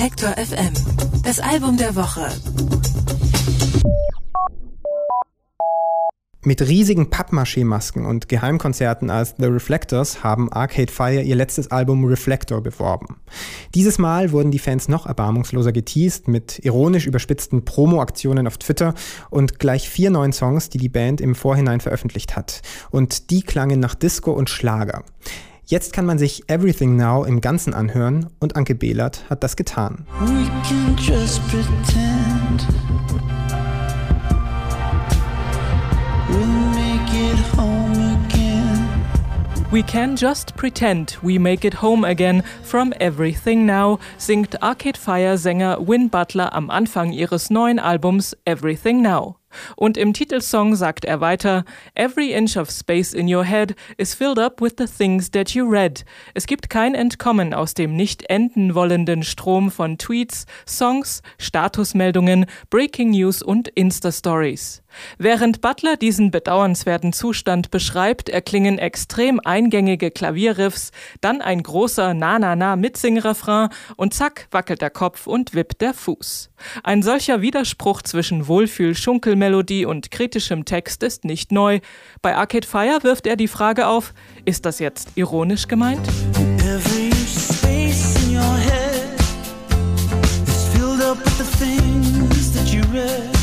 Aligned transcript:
Detektor 0.00 0.30
FM. 0.30 0.72
Das 1.24 1.40
Album 1.40 1.76
der 1.76 1.94
Woche. 1.94 2.26
Mit 6.42 6.62
riesigen 6.62 7.10
Pappmaché-Masken 7.10 8.06
und 8.06 8.30
Geheimkonzerten 8.30 9.10
als 9.10 9.34
The 9.36 9.44
Reflectors 9.44 10.24
haben 10.24 10.50
Arcade 10.50 10.90
Fire 10.90 11.20
ihr 11.20 11.36
letztes 11.36 11.70
Album 11.70 12.06
Reflector 12.06 12.62
beworben. 12.62 13.20
Dieses 13.74 13.98
Mal 13.98 14.32
wurden 14.32 14.50
die 14.50 14.58
Fans 14.58 14.88
noch 14.88 15.04
erbarmungsloser 15.04 15.72
geteased 15.72 16.28
mit 16.28 16.60
ironisch 16.60 17.06
überspitzten 17.06 17.66
Promo-Aktionen 17.66 18.46
auf 18.46 18.56
Twitter 18.56 18.94
und 19.28 19.58
gleich 19.58 19.90
vier 19.90 20.08
neuen 20.08 20.32
Songs, 20.32 20.70
die 20.70 20.78
die 20.78 20.88
Band 20.88 21.20
im 21.20 21.34
Vorhinein 21.34 21.80
veröffentlicht 21.80 22.36
hat. 22.36 22.62
Und 22.90 23.30
die 23.30 23.42
klangen 23.42 23.80
nach 23.80 23.94
Disco 23.94 24.32
und 24.32 24.48
Schlager. 24.48 25.04
Jetzt 25.70 25.92
kann 25.92 26.04
man 26.04 26.18
sich 26.18 26.42
Everything 26.48 26.96
Now 26.96 27.24
im 27.24 27.40
Ganzen 27.40 27.74
anhören 27.74 28.26
und 28.40 28.56
Anke 28.56 28.74
Behlert 28.74 29.22
hat 29.30 29.44
das 29.44 29.54
getan. 29.54 30.04
We 30.18 30.50
can 30.68 30.96
just 30.98 31.40
pretend. 31.46 32.66
We 39.70 39.84
can 39.84 40.16
just 40.16 40.56
pretend 40.56 41.16
we 41.22 41.38
make 41.38 41.64
it 41.64 41.80
home 41.80 42.04
again 42.04 42.42
from 42.64 42.92
Everything 42.98 43.64
Now, 43.64 44.00
singt 44.18 44.64
Arcade 44.64 44.98
Fire 44.98 45.38
Sänger 45.38 45.86
Win 45.86 46.10
Butler 46.10 46.52
am 46.52 46.68
Anfang 46.70 47.12
ihres 47.12 47.48
neuen 47.48 47.78
Albums 47.78 48.36
Everything 48.44 49.02
Now. 49.02 49.39
Und 49.76 49.96
im 49.96 50.12
Titelsong 50.12 50.76
sagt 50.76 51.04
er 51.04 51.20
weiter, 51.20 51.64
Every 51.94 52.32
inch 52.32 52.56
of 52.56 52.70
space 52.70 53.12
in 53.12 53.32
your 53.32 53.44
head 53.44 53.74
is 53.96 54.14
filled 54.14 54.38
up 54.38 54.60
with 54.60 54.74
the 54.78 54.86
things 54.86 55.30
that 55.30 55.50
you 55.50 55.68
read. 55.68 56.04
Es 56.34 56.46
gibt 56.46 56.70
kein 56.70 56.94
Entkommen 56.94 57.54
aus 57.54 57.74
dem 57.74 57.96
nicht 57.96 58.28
enden 58.30 58.74
wollenden 58.74 59.22
Strom 59.22 59.70
von 59.70 59.98
Tweets, 59.98 60.46
Songs, 60.66 61.22
Statusmeldungen, 61.38 62.46
Breaking 62.70 63.10
News 63.10 63.42
und 63.42 63.68
Insta-Stories. 63.68 64.82
Während 65.18 65.60
Butler 65.60 65.96
diesen 65.96 66.30
bedauernswerten 66.30 67.12
Zustand 67.12 67.70
beschreibt, 67.70 68.28
erklingen 68.28 68.78
extrem 68.78 69.40
eingängige 69.44 70.10
Klavierriffs, 70.10 70.90
dann 71.20 71.40
ein 71.40 71.62
großer 71.62 72.14
Na-Na-Na 72.14 72.76
Mitsingrefrain 72.76 73.68
und 73.96 74.14
zack 74.14 74.48
wackelt 74.50 74.82
der 74.82 74.90
Kopf 74.90 75.26
und 75.26 75.54
wippt 75.54 75.80
der 75.80 75.94
Fuß. 75.94 76.50
Ein 76.82 77.02
solcher 77.02 77.40
Widerspruch 77.40 78.02
zwischen 78.02 78.48
Wohlfühl-Schunkelmelodie 79.40 79.86
und 79.86 80.10
kritischem 80.10 80.64
Text 80.64 81.02
ist 81.02 81.24
nicht 81.24 81.52
neu. 81.52 81.80
Bei 82.22 82.36
Arcade 82.36 82.66
Fire 82.66 82.98
wirft 83.02 83.26
er 83.26 83.36
die 83.36 83.48
Frage 83.48 83.86
auf, 83.86 84.12
ist 84.44 84.66
das 84.66 84.78
jetzt 84.78 85.10
ironisch 85.16 85.68
gemeint? 85.68 86.06
Head 88.62 89.10
things 91.58 92.52
that 92.52 92.68
you 92.72 92.82
read. 92.92 93.40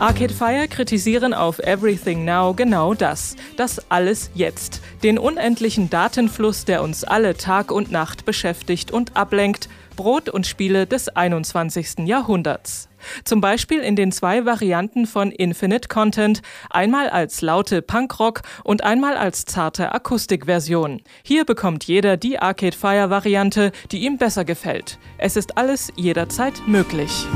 Arcade 0.00 0.32
Fire 0.32 0.66
kritisieren 0.66 1.34
auf 1.34 1.58
Everything 1.58 2.24
Now 2.24 2.54
genau 2.54 2.94
das, 2.94 3.36
das 3.58 3.90
alles 3.90 4.30
jetzt, 4.34 4.80
den 5.02 5.18
unendlichen 5.18 5.90
Datenfluss, 5.90 6.64
der 6.64 6.82
uns 6.82 7.04
alle 7.04 7.36
Tag 7.36 7.70
und 7.70 7.90
Nacht 7.90 8.24
beschäftigt 8.24 8.92
und 8.92 9.14
ablenkt, 9.14 9.68
Brot 9.96 10.30
und 10.30 10.46
Spiele 10.46 10.86
des 10.86 11.10
21. 11.10 12.06
Jahrhunderts. 12.06 12.88
Zum 13.24 13.42
Beispiel 13.42 13.80
in 13.80 13.94
den 13.94 14.10
zwei 14.10 14.46
Varianten 14.46 15.06
von 15.06 15.32
Infinite 15.32 15.88
Content, 15.88 16.40
einmal 16.70 17.10
als 17.10 17.42
laute 17.42 17.82
Punkrock 17.82 18.40
und 18.64 18.82
einmal 18.82 19.18
als 19.18 19.44
zarte 19.44 19.92
Akustikversion. 19.92 21.02
Hier 21.22 21.44
bekommt 21.44 21.84
jeder 21.84 22.16
die 22.16 22.38
Arcade 22.38 22.76
Fire 22.76 23.10
Variante, 23.10 23.70
die 23.92 24.06
ihm 24.06 24.16
besser 24.16 24.46
gefällt. 24.46 24.98
Es 25.18 25.36
ist 25.36 25.58
alles 25.58 25.92
jederzeit 25.94 26.54
möglich. 26.66 27.26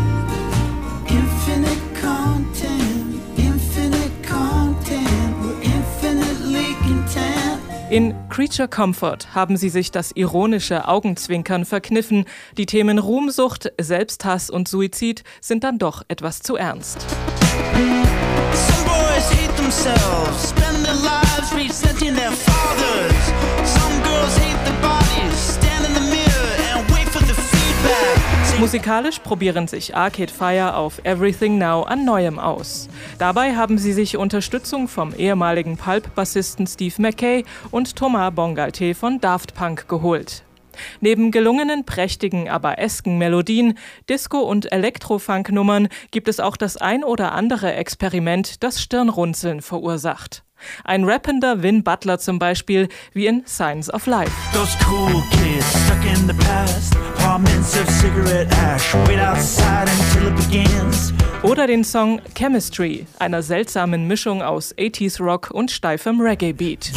In 7.94 8.12
Creature 8.28 8.66
Comfort 8.66 9.36
haben 9.36 9.56
sie 9.56 9.68
sich 9.68 9.92
das 9.92 10.10
ironische 10.10 10.88
Augenzwinkern 10.88 11.64
verkniffen. 11.64 12.24
Die 12.58 12.66
Themen 12.66 12.98
Ruhmsucht, 12.98 13.70
Selbsthass 13.80 14.50
und 14.50 14.66
Suizid 14.66 15.22
sind 15.40 15.62
dann 15.62 15.78
doch 15.78 16.02
etwas 16.08 16.40
zu 16.40 16.56
ernst. 16.56 17.06
Musikalisch 28.60 29.18
probieren 29.18 29.66
sich 29.66 29.96
Arcade 29.96 30.32
Fire 30.32 30.76
auf 30.76 31.04
Everything 31.04 31.58
Now 31.58 31.82
an 31.82 32.04
Neuem 32.04 32.38
aus. 32.38 32.88
Dabei 33.18 33.56
haben 33.56 33.78
sie 33.78 33.92
sich 33.92 34.16
Unterstützung 34.16 34.88
vom 34.88 35.12
ehemaligen 35.14 35.76
Pulp-Bassisten 35.76 36.66
Steve 36.66 36.94
McKay 36.98 37.44
und 37.70 37.96
Thomas 37.96 38.32
Bongalte 38.34 38.94
von 38.94 39.20
Daft 39.20 39.54
Punk 39.54 39.88
geholt. 39.88 40.44
Neben 41.00 41.30
gelungenen, 41.30 41.84
prächtigen, 41.84 42.48
aber 42.48 42.78
esken 42.78 43.18
Melodien, 43.18 43.78
Disco- 44.08 44.40
und 44.40 44.72
Elektrofunk-Nummern 44.72 45.88
gibt 46.10 46.28
es 46.28 46.40
auch 46.40 46.56
das 46.56 46.76
ein 46.76 47.04
oder 47.04 47.32
andere 47.32 47.74
Experiment, 47.74 48.62
das 48.62 48.80
Stirnrunzeln 48.80 49.62
verursacht. 49.62 50.44
Ein 50.84 51.04
rappender 51.04 51.62
Vin 51.62 51.84
Butler 51.84 52.18
zum 52.18 52.38
Beispiel, 52.38 52.88
wie 53.12 53.26
in 53.26 53.42
Signs 53.44 53.92
of 53.92 54.06
Life. 54.06 54.32
Oder 61.42 61.66
den 61.66 61.84
Song 61.84 62.20
Chemistry, 62.34 63.06
einer 63.18 63.42
seltsamen 63.42 64.06
Mischung 64.06 64.42
aus 64.42 64.74
80s 64.76 65.22
Rock 65.22 65.50
und 65.50 65.70
steifem 65.70 66.20
Reggae-Beat. 66.20 66.92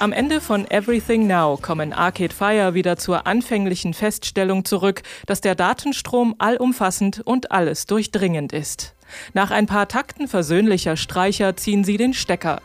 Am 0.00 0.12
Ende 0.12 0.40
von 0.40 0.66
Everything 0.70 1.26
Now 1.26 1.58
kommen 1.60 1.92
Arcade 1.92 2.32
Fire 2.32 2.72
wieder 2.72 2.96
zur 2.96 3.26
anfänglichen 3.26 3.92
Feststellung 3.92 4.64
zurück, 4.64 5.02
dass 5.26 5.42
der 5.42 5.54
Datenstrom 5.54 6.34
allumfassend 6.38 7.20
und 7.24 7.52
alles 7.52 7.84
durchdringend 7.84 8.54
ist. 8.54 8.94
Nach 9.34 9.50
ein 9.50 9.66
paar 9.66 9.88
Takten 9.88 10.26
versöhnlicher 10.26 10.96
Streicher 10.96 11.56
ziehen 11.56 11.84
sie 11.84 11.98
den 11.98 12.14
Stecker. 12.14 12.62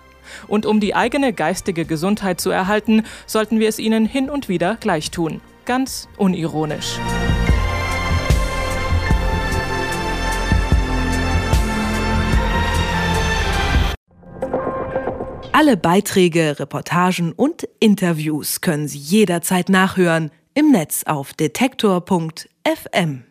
Und 0.47 0.65
um 0.65 0.79
die 0.79 0.95
eigene 0.95 1.33
geistige 1.33 1.85
Gesundheit 1.85 2.39
zu 2.39 2.49
erhalten, 2.49 3.03
sollten 3.25 3.59
wir 3.59 3.69
es 3.69 3.79
ihnen 3.79 4.05
hin 4.05 4.29
und 4.29 4.49
wieder 4.49 4.77
gleich 4.79 5.11
tun. 5.11 5.41
Ganz 5.65 6.07
unironisch. 6.17 6.99
Alle 15.51 15.77
Beiträge, 15.77 16.59
Reportagen 16.59 17.31
und 17.31 17.67
Interviews 17.79 18.59
können 18.59 18.89
Sie 18.89 18.97
jederzeit 18.97 19.69
nachhören 19.69 20.31
im 20.53 20.71
Netz 20.71 21.03
auf 21.05 21.33
detektor.fm. 21.33 23.25